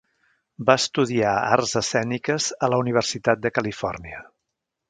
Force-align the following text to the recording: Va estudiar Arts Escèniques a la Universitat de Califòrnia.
Va 0.69 0.75
estudiar 0.81 1.33
Arts 1.57 1.75
Escèniques 1.83 2.49
a 2.69 2.73
la 2.75 2.83
Universitat 2.87 3.47
de 3.47 3.53
Califòrnia. 3.59 4.27